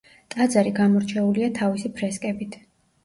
ტაძარი 0.35 0.71
გამორჩეულია 0.79 1.51
თავისი 1.59 1.93
ფრესკებით. 2.01 2.59